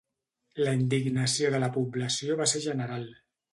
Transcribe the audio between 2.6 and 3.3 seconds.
general.